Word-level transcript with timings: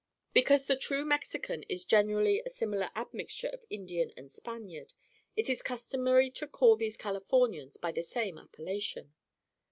Because 0.33 0.65
the 0.65 0.75
true 0.75 1.05
Mexican 1.05 1.61
is 1.69 1.85
generally 1.85 2.41
a 2.43 2.49
similar 2.49 2.89
admixture 2.95 3.49
of 3.49 3.63
Indian 3.69 4.09
and 4.17 4.31
Spaniard, 4.31 4.93
it 5.35 5.47
is 5.47 5.61
customary 5.61 6.31
to 6.31 6.47
call 6.47 6.75
these 6.75 6.97
Californians 6.97 7.77
by 7.77 7.91
the 7.91 8.01
same 8.01 8.39
appellation. 8.39 9.13